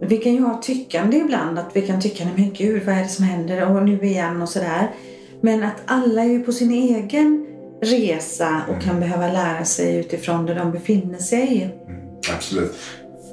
[0.00, 1.58] vi kan ju ha tyckande ibland.
[1.58, 3.76] Att vi kan tycka, nej men gud vad är det som händer?
[3.76, 4.90] Och nu igen och sådär.
[5.40, 7.46] Men att alla är ju på sin egen
[7.82, 11.76] resa och kan behöva lära sig utifrån där de befinner sig.
[11.86, 12.00] Mm,
[12.36, 12.74] absolut.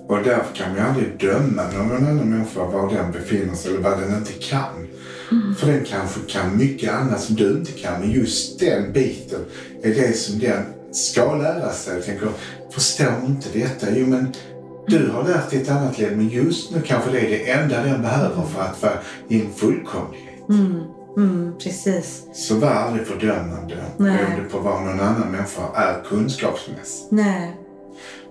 [0.08, 4.00] Och därför kan man aldrig döma någon annan människa var den befinner sig eller vad
[4.00, 4.88] den inte kan.
[5.58, 8.00] För den kanske kan mycket annat som du inte kan.
[8.00, 9.40] Men just den biten
[9.84, 11.96] är det som den ska lära sig.
[11.96, 12.28] Jag tänker,
[12.72, 13.88] förstår inte detta?
[13.92, 14.34] Jo men
[14.88, 17.84] du har lärt dig ett annat liv men just nu kanske det är det enda
[17.84, 18.94] den behöver för att vara
[19.28, 20.50] i en fullkomlighet.
[20.50, 20.84] Mm,
[21.18, 22.24] mm, precis.
[22.34, 24.18] Så var aldrig fördömande Nej.
[24.18, 27.12] beroende på vad någon annan människa är kunskapsmässigt.
[27.12, 27.58] Nej.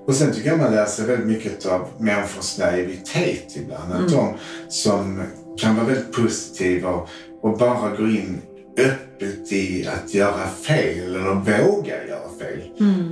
[0.07, 3.93] Och sen tycker jag man lär sig väldigt mycket av människors naivitet ibland.
[3.93, 4.35] Att de
[4.69, 5.23] som
[5.59, 7.09] kan vara väldigt positiva och,
[7.43, 8.43] och bara går in
[8.79, 12.63] öppet i att göra fel eller våga göra fel.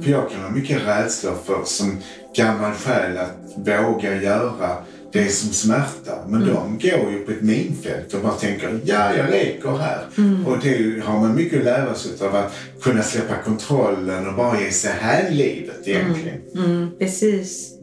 [0.03, 1.99] För jag kan ha mycket rädsla för som
[2.37, 4.77] gammal själ att våga göra
[5.13, 6.25] det som smärtar.
[6.29, 10.07] Men de går ju på ett minfält och bara tänker ja, jag leker här.
[10.47, 14.61] Och det har man mycket att lära sig av att kunna släppa kontrollen och bara
[14.61, 16.41] ge sig här livet egentligen.
[16.55, 17.75] Mm, precis.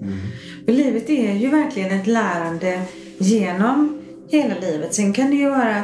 [0.65, 2.81] För livet är ju verkligen ett lärande
[3.17, 4.93] genom hela livet.
[4.93, 5.83] Sen kan det ju vara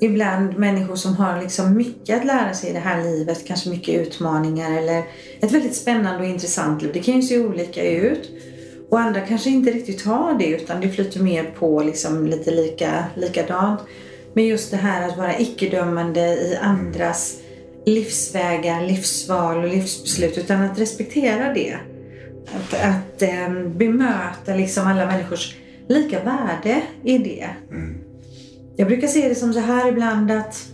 [0.00, 3.46] ibland människor som har liksom mycket att lära sig i det här livet.
[3.46, 5.02] Kanske mycket utmaningar eller
[5.40, 6.90] ett väldigt spännande och intressant liv.
[6.94, 8.30] Det kan ju se olika ut.
[8.90, 13.04] Och andra kanske inte riktigt har det utan det flyter mer på liksom lite lika,
[13.14, 13.80] likadant.
[14.34, 17.40] Men just det här att vara icke-dömande i andras
[17.86, 21.76] livsvägar, livsval och livsbeslut utan att respektera det.
[22.46, 25.56] Att, att eh, bemöta liksom alla människors
[25.88, 27.48] lika värde i det.
[28.76, 30.66] Jag brukar se det som så här ibland att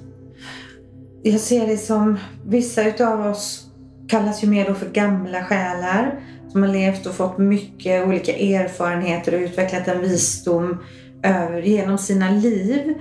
[1.22, 3.66] jag ser det som vissa utav oss
[4.08, 6.20] kallas ju mer då för gamla själar
[6.52, 10.78] som har levt och fått mycket olika erfarenheter och utvecklat en visdom
[11.22, 12.94] över, genom sina liv.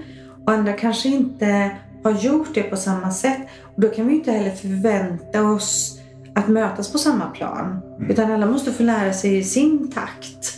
[0.46, 1.72] Och andra kanske inte
[2.04, 3.42] har gjort det på samma sätt.
[3.76, 6.00] Och då kan vi inte heller förvänta oss
[6.36, 7.82] att mötas på samma plan.
[8.10, 10.58] Utan alla måste få lära sig i sin takt.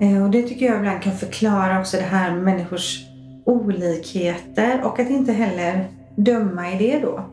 [0.00, 3.04] Eh, Och det tycker jag ibland kan förklara också det här med människors
[3.46, 7.30] olikheter och att inte heller döma i det då.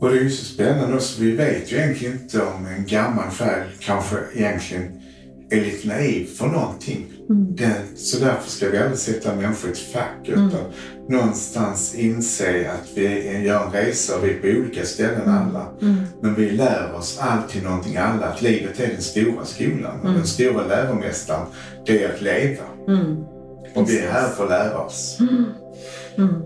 [0.00, 1.22] Och det är ju så spännande också.
[1.22, 5.00] Vi vet ju egentligen inte om en gammal själ kanske egentligen
[5.50, 7.06] är lite naiv för någonting.
[7.28, 10.60] Den, så därför ska vi aldrig sätta människor i ett fack utan
[11.08, 15.66] någonstans inse att vi gör en resa och vi är på olika ställen alla.
[16.22, 18.26] Men vi lär oss alltid någonting alla.
[18.26, 21.46] Att livet är den stora skolan och den stora läromästaren
[21.86, 22.64] det är att leva.
[23.74, 25.18] Och vi är här för att lära oss.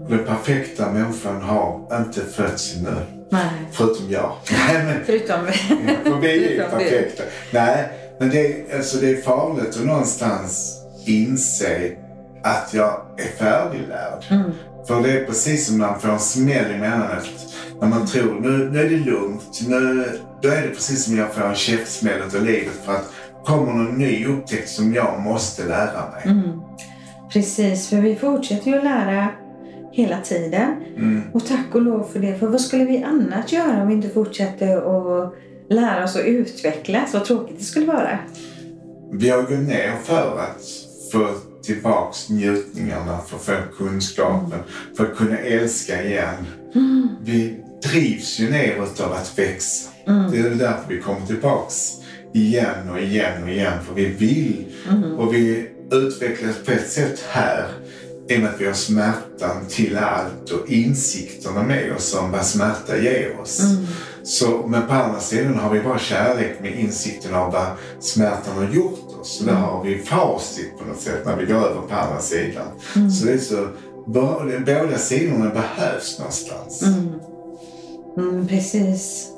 [0.09, 3.22] Den perfekta människan har inte fötts ännu.
[3.33, 3.51] Nej.
[3.73, 4.33] Förutom jag.
[4.69, 5.47] Nej, men, Förutom
[6.05, 6.85] för vi Förutom du.
[6.85, 7.23] perfekta.
[7.51, 11.93] Nej, men det är, alltså det är farligt att någonstans inse
[12.43, 14.25] att jag är färdiglärd.
[14.87, 17.29] För det är precis som när man får en smäll i emellanåt.
[17.81, 19.61] När man tror nu, nu är det lugnt.
[19.67, 20.09] Nu,
[20.43, 22.81] då är det precis som jag får en käftsmäll av livet.
[22.85, 23.13] För att
[23.45, 26.45] kommer någon ny upptäckt som jag måste lära mig.
[27.33, 29.29] Precis, för vi fortsätter ju att lära
[29.93, 30.77] hela tiden.
[31.33, 32.39] Och tack och lov för det.
[32.39, 35.35] För vad skulle vi annars göra om vi inte fortsätter att
[35.69, 37.15] lära oss att utvecklas?
[37.15, 38.19] Vad tråkigt det skulle vara.
[39.13, 40.63] Vi har gått ner för att
[41.13, 41.29] få
[41.63, 44.59] tillbaks njutningarna, för att få kunskapen,
[44.97, 46.47] för att kunna älska igen.
[47.25, 47.57] Vi
[47.91, 49.91] drivs ju neråt av att växa.
[50.07, 51.93] Det är därför vi kommer tillbaks
[52.35, 53.79] igen och igen och igen.
[53.87, 54.65] För vi vill
[55.19, 57.69] och vi utvecklas på ett sätt här
[58.29, 62.45] i och med att vi har smärtan till allt och insikterna med oss om vad
[62.45, 63.61] smärta ger oss.
[64.23, 67.67] Så, men på andra sidan har vi bara kärlek med insikten av vad
[68.01, 69.39] smärtan har gjort oss.
[69.39, 72.67] Så där har vi facit på något sätt när vi går över på andra sidan.
[73.11, 73.69] Så det är så,
[74.07, 76.83] båda sidorna behövs någonstans.
[78.17, 79.29] Mm, precis.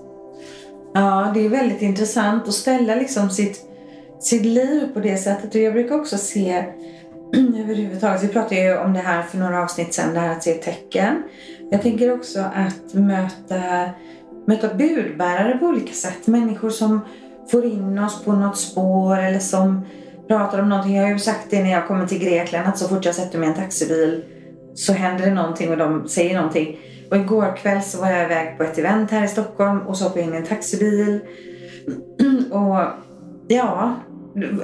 [0.95, 3.61] Ja, det är väldigt intressant att ställa liksom sitt,
[4.21, 5.55] sitt liv på det sättet.
[5.55, 6.65] Och jag brukar också se
[7.65, 10.55] överhuvudtaget, vi pratade ju om det här för några avsnitt sedan, det här att se
[10.55, 11.23] tecken.
[11.71, 13.91] Jag tänker också att möta,
[14.47, 16.27] möta budbärare på olika sätt.
[16.27, 17.01] Människor som
[17.51, 19.81] får in oss på något spår eller som
[20.29, 20.97] pratar om någonting.
[20.97, 23.39] Jag har ju sagt det när jag kommer till Grekland att så fort jag sätter
[23.39, 24.25] mig i en taxibil
[24.75, 26.79] så händer det någonting och de säger någonting.
[27.11, 30.05] Och igår kväll så var jag iväg på ett event här i Stockholm och så
[30.05, 31.21] hoppade jag in i en taxibil.
[32.51, 32.81] Och
[33.49, 33.95] ja,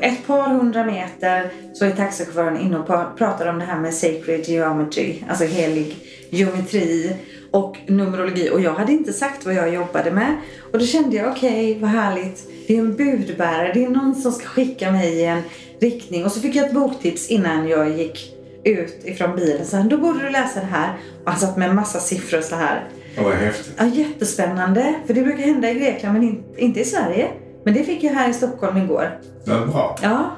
[0.00, 2.86] ett par hundra meter så är taxichauffören inne och
[3.18, 5.96] pratar om det här med sacred geometry, alltså helig
[6.30, 7.16] geometri
[7.50, 8.50] och numerologi.
[8.50, 10.36] Och jag hade inte sagt vad jag jobbade med.
[10.72, 12.48] Och då kände jag, okej, okay, vad härligt.
[12.66, 15.42] Det är en budbärare, det är någon som ska skicka mig i en
[15.80, 16.24] riktning.
[16.24, 19.66] Och så fick jag ett boktips innan jag gick ut ifrån bilen.
[19.66, 20.94] Så då borde du läsa det här.
[21.24, 22.88] Och han satt med en massa siffror så här.
[23.18, 23.74] Och vad häftigt.
[23.76, 24.94] Ja, jättespännande.
[25.06, 27.28] För det brukar hända i Grekland men inte i Sverige.
[27.64, 29.20] Men det fick jag här i Stockholm igår.
[29.44, 29.96] Ja, bra.
[30.02, 30.30] Ja.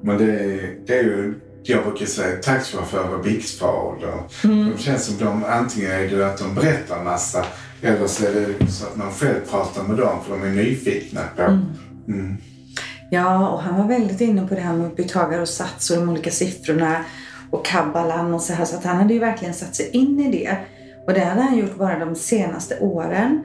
[0.00, 0.26] Men det,
[0.86, 4.14] det är ju, jag brukar säga taxichaufförer biksfader.
[4.44, 4.70] Mm.
[4.76, 7.44] Det känns som de, antingen är det att de berättar massa
[7.82, 11.20] eller så är det så att man själv pratar med dem för de är nyfikna
[11.36, 11.42] på.
[11.42, 11.66] Mm.
[12.08, 12.36] Mm.
[13.10, 16.08] Ja, och han var väldigt inne på det här med Pythagoras och sats och de
[16.08, 17.04] olika siffrorna
[17.50, 18.64] och kabbalan och så här.
[18.64, 20.56] Så att han hade ju verkligen satt sig in i det.
[21.06, 23.44] Och det hade han gjort bara de senaste åren.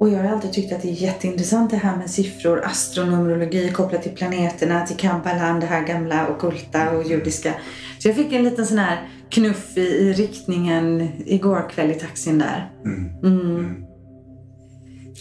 [0.00, 4.02] Och jag har alltid tyckt att det är jätteintressant det här med siffror, astronomologi kopplat
[4.02, 7.54] till planeterna, till Kabbalan, det här gamla okulta och judiska.
[7.98, 12.38] Så jag fick en liten sån här knuff i, i riktningen igår kväll i taxin
[12.38, 12.70] där.
[12.84, 13.10] Mm.
[13.24, 13.74] Mm.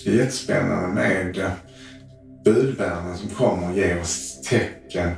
[0.04, 1.52] Det är jättespännande med
[2.46, 5.12] budbärarna som kommer och ger oss tecken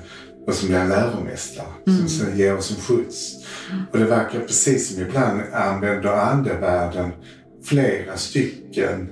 [0.47, 1.99] och som blir läromästare mm.
[1.99, 3.35] som sen ger oss en skjuts.
[3.91, 7.11] Och det verkar precis som ibland använder andevärlden
[7.63, 9.09] flera stycken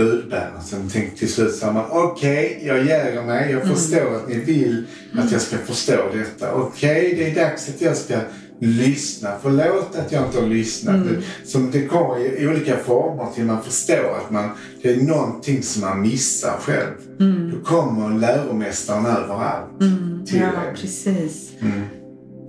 [0.00, 0.60] budbärare.
[0.64, 3.50] Sen tänkte till slut sa man okej, okay, jag ger mig.
[3.50, 3.74] Jag mm.
[3.74, 4.16] förstår mm.
[4.16, 4.84] att ni vill
[5.18, 6.54] att jag ska förstå detta.
[6.54, 8.14] Okej, okay, det är dags att jag ska
[8.58, 9.30] lyssna.
[9.42, 10.94] Förlåt att jag inte har lyssnat.
[10.94, 11.22] Mm.
[11.44, 14.50] Som det kommer i olika former till man förstår att man,
[14.82, 16.94] det är någonting som man missar själv.
[17.20, 17.50] Mm.
[17.50, 20.26] Då kommer läromästaren överallt mm.
[20.26, 20.76] till Ja, en.
[20.76, 21.50] precis.
[21.60, 21.99] Mm.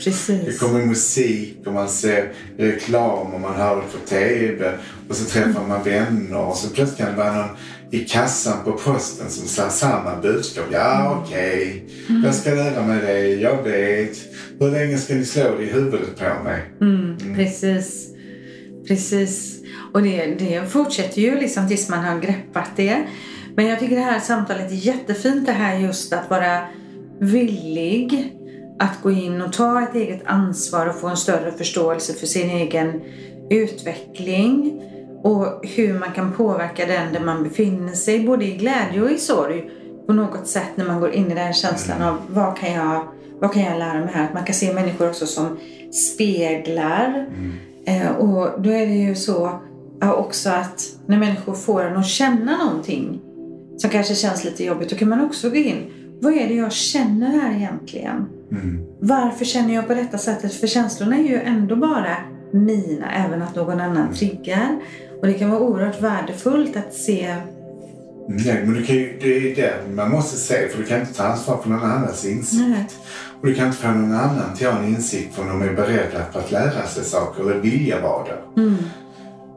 [0.04, 0.46] Precis.
[0.46, 4.72] Det kommer musik och man ser reklam och man hör det på TV.
[5.10, 7.58] Och så träffar man vänner och så plötsligt kan det vara någon
[7.92, 10.66] i kassan på posten som säger samma budskap.
[10.72, 11.18] Ja, mm.
[11.18, 11.84] okej.
[11.86, 12.08] Okay.
[12.10, 12.24] Mm.
[12.24, 13.28] Jag ska lära mig det.
[13.28, 14.18] Jag vet.
[14.60, 16.62] Hur länge ska ni slå det i huvudet på mig?
[16.82, 17.36] Mm, mm.
[17.36, 18.08] Precis.
[18.88, 19.60] Precis.
[19.94, 23.04] Och det, det fortsätter ju liksom tills man har greppat det.
[23.56, 26.62] Men jag tycker det här samtalet är jättefint det här just att vara
[27.20, 28.34] villig
[28.82, 32.50] att gå in och ta ett eget ansvar och få en större förståelse för sin
[32.50, 33.02] egen
[33.50, 34.82] utveckling
[35.24, 39.18] och hur man kan påverka den där man befinner sig, både i glädje och i
[39.18, 39.70] sorg
[40.08, 43.08] på något sätt när man går in i den känslan av vad kan jag,
[43.40, 44.24] vad kan jag lära mig här?
[44.24, 45.58] Att man kan se människor också som
[46.14, 47.28] speglar.
[47.28, 47.52] Mm.
[47.86, 49.60] Eh, och då är det ju så
[50.02, 53.20] också att när människor får en att känna någonting
[53.78, 55.84] som kanske känns lite jobbigt, då kan man också gå in.
[56.22, 58.41] Vad är det jag känner här egentligen?
[58.52, 58.86] Mm.
[59.00, 60.54] Varför känner jag på detta sättet?
[60.54, 62.18] För känslorna är ju ändå bara
[62.54, 64.80] mina, även att någon annan triggar.
[65.22, 67.36] Och det kan vara oerhört värdefullt att se
[68.28, 71.14] Nej, men du kan ju, det är det man måste se för du kan inte
[71.14, 72.68] ta ansvar för någon annans insikt.
[72.68, 72.88] Nej.
[73.42, 75.74] Och du kan inte få någon annan till att ha en insikt för de är
[75.74, 78.62] beredda på att lära sig saker eller vilja vara det.
[78.62, 78.78] Mm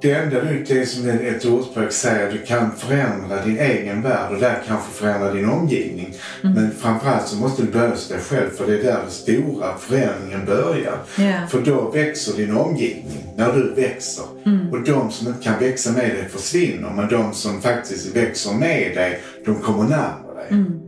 [0.00, 4.32] det enda du, det är som ett ordspråk säger, du kan förändra din egen värld
[4.32, 6.14] och där kanske förändra din omgivning.
[6.42, 6.54] Mm.
[6.54, 9.78] Men framförallt så måste du börja hos dig själv för det är där den stora
[9.78, 10.98] förändringen börjar.
[11.18, 11.48] Yeah.
[11.48, 14.24] För då växer din omgivning, när du växer.
[14.46, 14.70] Mm.
[14.70, 18.96] Och de som inte kan växa med dig försvinner, men de som faktiskt växer med
[18.96, 20.48] dig, de kommer närmare dig.
[20.50, 20.80] Mm.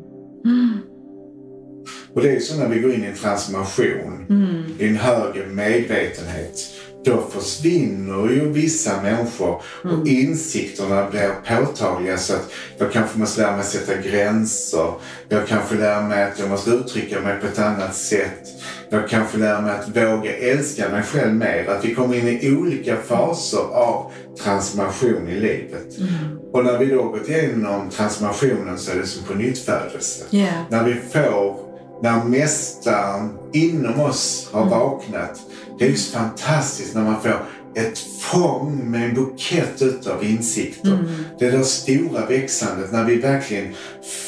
[2.14, 4.64] Och det är så när vi går in i en transformation, mm.
[4.78, 6.58] i en högre medvetenhet
[7.06, 10.06] då försvinner ju vissa människor och mm.
[10.06, 14.92] insikterna blir påtagliga så att jag kanske måste lära mig att sätta gränser.
[15.28, 18.48] Jag kanske lär mig att jag måste uttrycka mig på ett annat sätt.
[18.90, 21.68] Jag kanske lär mig att våga älska mig själv mer.
[21.68, 25.98] Att vi kommer in i olika faser av transformation i livet.
[25.98, 26.38] Mm.
[26.52, 30.24] Och när vi då gått igenom transformationen så är det som på nyttfödelse.
[30.30, 30.62] Yeah.
[30.70, 31.56] När vi får,
[32.02, 34.70] när Mästaren inom oss har mm.
[34.70, 35.40] vaknat
[35.78, 40.92] det är ju så fantastiskt när man får ett fång med en bukett utav insikter.
[40.92, 41.24] Mm.
[41.38, 43.74] Det där stora växandet när vi verkligen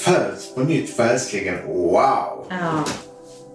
[0.05, 1.67] föds på nytt själsligen.
[1.67, 2.47] Wow!
[2.51, 2.85] Ja.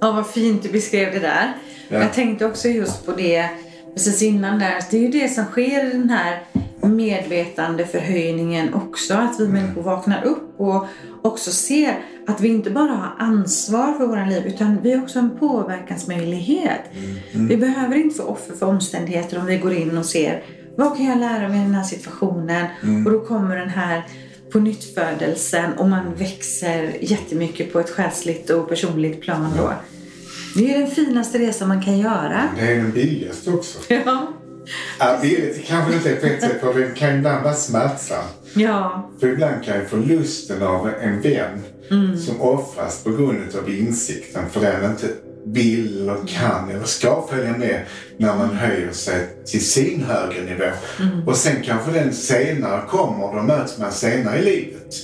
[0.01, 1.53] ja, vad fint du beskrev det där.
[1.89, 1.99] Ja.
[1.99, 3.49] Jag tänkte också just på det
[3.93, 4.83] precis innan där.
[4.91, 6.43] Det är ju det som sker i den här
[6.89, 9.13] medvetandeförhöjningen också.
[9.13, 10.85] Att vi människor vaknar upp och
[11.21, 15.19] också ser att vi inte bara har ansvar för våra liv utan vi har också
[15.19, 16.81] en påverkansmöjlighet.
[17.33, 20.43] Vi behöver inte få offer för omständigheter om vi går in och ser
[20.77, 22.67] vad kan jag lära mig i den här situationen?
[23.05, 24.03] Och då kommer den här
[24.51, 29.73] på nyttfödelsen och man växer jättemycket på ett själsligt och personligt plan då.
[30.55, 32.49] Det är den finaste resan man kan göra.
[32.55, 33.79] Det är den billigaste också.
[33.87, 34.33] Ja.
[34.99, 38.27] Ja, billigt kanske inte är sätt, för det kan ibland vara smärtsamt.
[38.53, 39.09] Ja.
[39.19, 41.63] För ibland kan ju förlusten av en vän
[42.17, 45.07] som offras på grund av insikten för den inte
[45.45, 47.85] vill eller kan eller ska följa med
[48.17, 50.71] när man höjer sig till sin högre nivå.
[51.27, 54.95] Och sen kanske den senare kommer, då möts man senare i livet.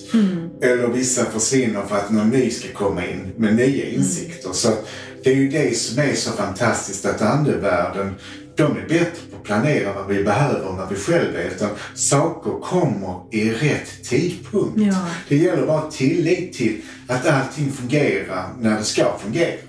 [0.61, 4.51] Eller vissa försvinner för att någon ny ska komma in med nya insikter.
[4.53, 4.69] Så
[5.23, 8.15] det är ju det som är så fantastiskt att andevärlden,
[8.55, 11.47] de är bättre att planera vad vi behöver än vad vi själva är.
[11.47, 14.77] Utan saker kommer i rätt tidpunkt.
[14.77, 15.05] Ja.
[15.29, 19.59] Det gäller bara tillit till att allting fungerar när det ska fungera.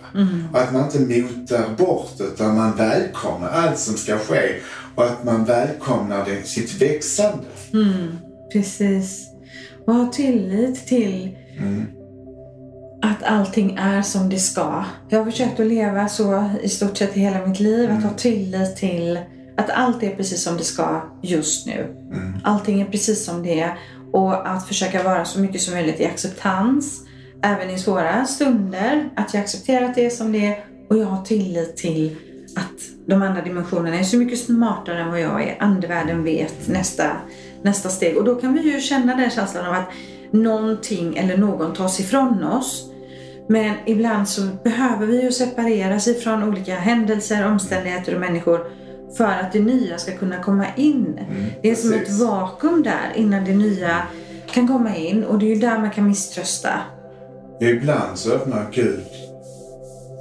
[0.53, 4.55] Och att man inte motar bort utan man välkomnar allt som ska ske.
[4.95, 7.45] Och att man välkomnar det, sitt växande.
[8.53, 9.27] Precis.
[9.87, 11.37] Och ha tillit till
[13.03, 14.85] att allting är som det ska.
[15.09, 17.91] Jag har försökt att leva så i stort sett i hela mitt liv.
[17.91, 19.19] Att ha tillit till
[19.61, 21.97] att allt är precis som det ska just nu.
[22.45, 23.79] Allting är precis som det är.
[24.13, 27.01] Och att försöka vara så mycket som möjligt i acceptans.
[27.43, 29.11] Även i svåra stunder.
[29.17, 30.65] Att jag accepterar att det är som det är.
[30.89, 32.17] Och jag har tillit till
[32.57, 35.57] att de andra dimensionerna är så mycket smartare än vad jag är.
[35.61, 37.11] Andevärlden vet nästa,
[37.63, 38.17] nästa steg.
[38.17, 39.89] Och då kan vi ju känna den känslan av att
[40.31, 42.91] någonting eller någon tas ifrån oss.
[43.49, 48.80] Men ibland så behöver vi ju separeras ifrån olika händelser, omständigheter och människor
[49.17, 51.21] för att det nya ska kunna komma in.
[51.63, 54.03] det är som ett vakuum där innan det nya
[54.47, 56.71] kan komma in och det är ju där man kan misströsta.
[57.61, 59.05] Ibland så öppnar Gud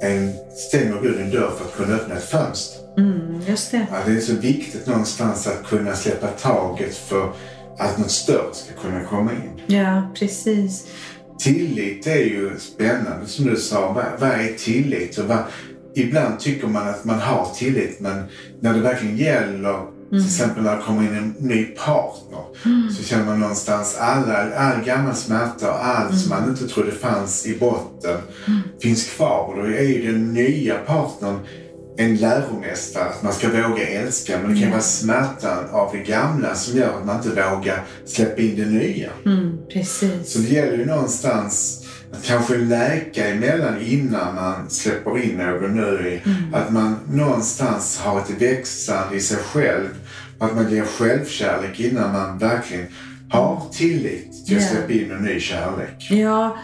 [0.02, 2.80] en, stänger Gud en dörr för att kunna öppna ett fönster.
[2.96, 3.86] Mm, just det.
[3.90, 7.32] Ja, det är så viktigt någonstans att kunna släppa taget för
[7.78, 9.76] att något större ska kunna komma in.
[9.76, 10.86] Ja, precis.
[11.38, 13.92] Tillit är ju spännande som du sa.
[13.92, 15.18] Vad, vad är tillit?
[15.18, 15.44] Och vad,
[15.94, 18.24] ibland tycker man att man har tillit men
[18.60, 22.40] när det verkligen gäller till exempel när det kommer in en ny partner
[22.96, 27.46] så känner man någonstans alla, all gammal smärta och allt som man inte trodde fanns
[27.46, 28.18] i botten
[28.82, 29.44] finns kvar.
[29.48, 31.38] Och då är ju den nya partnern
[31.96, 34.38] en läromästare, att man ska våga älska.
[34.42, 38.42] Men det kan vara smärtan av det gamla som gör att man inte vågar släppa
[38.42, 39.10] in det nya.
[39.26, 40.32] Mm, precis.
[40.32, 41.79] Så det gäller ju någonstans
[42.24, 46.20] kanske läka emellan innan man släpper in någon ny.
[46.52, 49.88] Att man någonstans har ett växande i sig själv.
[50.38, 52.86] Att man ger självkärlek innan man verkligen
[53.30, 56.08] har tillit till att släppa in en ny kärlek.
[56.10, 56.56] Ja,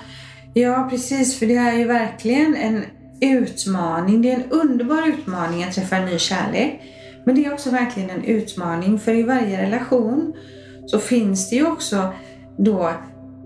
[0.55, 1.39] ja, precis.
[1.39, 2.85] För det är ju verkligen en
[3.21, 4.23] utmaning.
[4.23, 6.81] Det är en underbar utmaning att träffa en ny kärlek.
[7.25, 10.33] Men det är också verkligen en utmaning för i varje relation
[10.87, 12.13] så finns det ju också
[12.59, 12.93] då,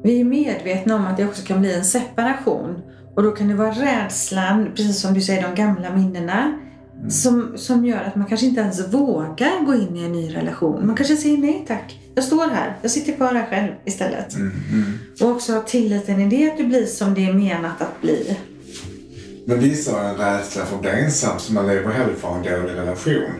[0.02, 2.82] vi är medvetna om att det också kan bli en separation.
[3.16, 6.58] Och då kan det vara rädslan, precis som du säger, de gamla minnena.
[7.08, 10.86] Som, som gör att man kanske inte ens vågar gå in i en ny relation.
[10.86, 12.00] Man kanske säger nej tack.
[12.14, 12.76] Jag står här.
[12.82, 14.36] Jag sitter kvar här själv istället.
[15.20, 18.36] Och också ha tilliten i det att du blir som det är menat att bli.
[19.44, 22.42] Men vissa har en rädsla för att bli ensam så man lever hellre för en
[22.42, 23.32] dålig relation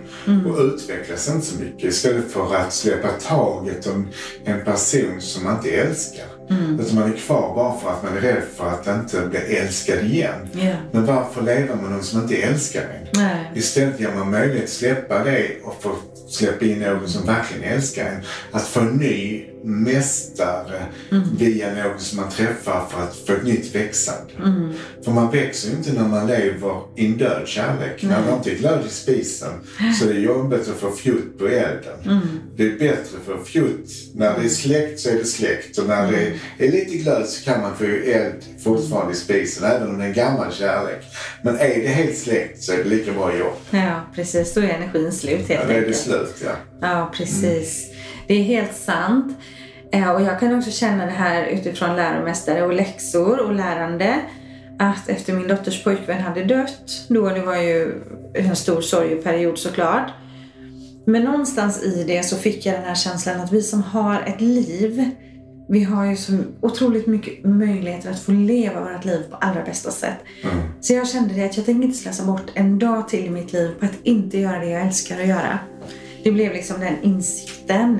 [0.47, 4.09] och utvecklas inte så mycket istället för att släppa taget om
[4.45, 6.40] en person som man inte älskar.
[6.51, 10.05] Utan man är kvar bara för att man är rädd för att inte bli älskad
[10.05, 10.49] igen.
[10.53, 10.73] Ja.
[10.93, 13.21] Men varför leva med någon som inte älskar en?
[13.21, 13.51] Nej.
[13.55, 15.97] Istället ger man möjlighet att släppa det och få
[16.29, 18.21] släppa in någon som verkligen älskar en.
[18.53, 20.83] Att få en ny mästare
[21.39, 24.31] via någon som man träffar för att få ett nytt växande.
[25.05, 28.03] För man växer ju inte när man lever i en död kärlek.
[28.03, 29.53] När det inte är glöd i spisen
[29.99, 32.21] så det är jobbigt att få fjutt på elden.
[32.57, 33.91] Det är bättre för fjutt.
[34.15, 36.13] När det är släckt så är det släckt och när
[36.59, 40.05] det är lite glöd så kan man få eld fortfarande i spisen även om det
[40.05, 41.05] är en gammal kärlek.
[41.45, 43.55] Men är det helt släckt så är det lika bra jobb.
[43.71, 44.55] Ja, precis.
[44.55, 45.97] Då är energin slut helt Ja, då är det enkelt.
[45.97, 46.51] slut ja.
[46.81, 47.90] Ja, precis.
[48.31, 49.39] Det är helt sant.
[49.93, 54.21] Eh, Och jag kan också känna det här utifrån läromästare och läxor och lärande.
[54.79, 57.93] Att efter min dotters pojkvän hade dött, då det var ju
[58.35, 60.11] en stor sorgeperiod såklart.
[61.07, 64.41] Men någonstans i det så fick jag den här känslan att vi som har ett
[64.41, 65.11] liv,
[65.69, 69.91] vi har ju så otroligt mycket möjligheter att få leva vårt liv på allra bästa
[69.91, 70.19] sätt.
[70.81, 73.53] Så jag kände det att jag tänker inte slösa bort en dag till i mitt
[73.53, 75.59] liv på att inte göra det jag älskar att göra.
[76.25, 77.99] Det blev liksom den insikten.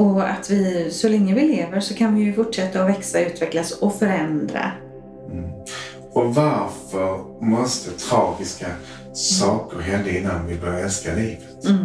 [0.00, 3.72] Och att vi, så länge vi lever så kan vi ju fortsätta att växa, utvecklas
[3.72, 4.72] och förändra.
[6.12, 8.66] Och varför måste tragiska
[9.14, 11.64] saker hända innan vi börjar älska livet?
[11.64, 11.84] Mm.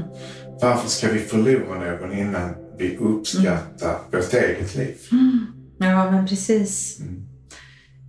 [0.62, 4.96] Varför ska vi förlora någon innan vi uppskattar vårt eget liv?
[5.78, 7.00] Ja, men precis.
[7.00, 7.26] Mm.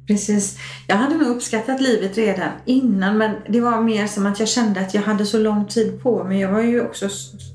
[0.07, 0.59] Precis.
[0.87, 4.81] Jag hade nog uppskattat livet redan innan men det var mer som att jag kände
[4.81, 6.41] att jag hade så lång tid på mig.
[6.41, 7.09] Jag var ju också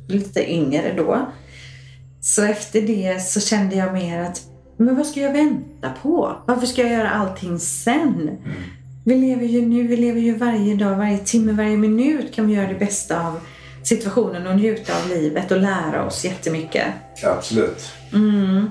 [0.07, 1.31] lite yngre då.
[2.21, 4.41] Så efter det så kände jag mer att
[4.77, 6.35] men vad ska jag vänta på?
[6.47, 8.29] Varför ska jag göra allting sen?
[9.05, 12.53] Vi lever ju nu, vi lever ju varje dag, varje timme, varje minut kan vi
[12.53, 13.39] göra det bästa av
[13.83, 16.85] situationen och njuta av livet och lära oss jättemycket.
[17.25, 17.91] Absolut.
[18.13, 18.69] Mm.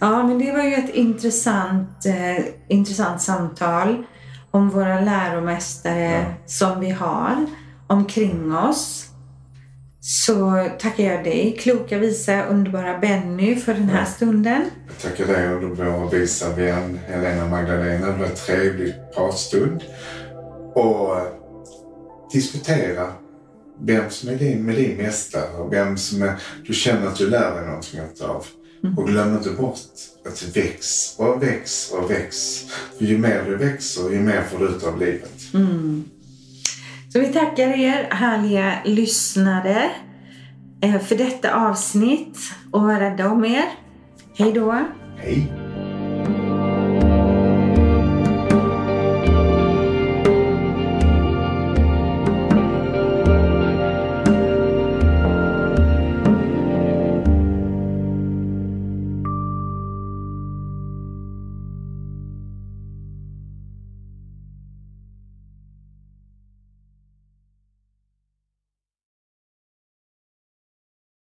[0.00, 4.04] Ja, men det var ju ett intressant, eh, intressant samtal
[4.50, 6.24] om våra läromästare Ja.
[6.46, 7.46] som vi har
[7.86, 9.09] omkring oss.
[10.02, 14.70] Så tackar jag dig, kloka, visa, underbara Benny för den här stunden.
[14.86, 18.06] Jag tackar dig vår visa vän Helena Magdalena.
[18.06, 19.84] Det var en trevlig pratstund.
[20.74, 21.16] Och
[22.32, 23.12] diskutera
[23.80, 26.34] vem som är din, med din mästare och vem som är,
[26.66, 28.46] du känner att du lär dig någonting av.
[28.96, 29.78] Och glöm inte bort
[30.26, 30.86] att väx
[31.16, 32.64] och väx och väx.
[32.98, 35.54] För ju mer du växer, ju mer får du ut av livet.
[35.54, 36.04] Mm.
[37.12, 39.90] Så vi tackar er härliga lyssnare
[40.82, 42.38] eh, för detta avsnitt
[42.70, 43.64] och var rädda om er.
[44.36, 44.84] Hej då!
[45.16, 45.69] Hej!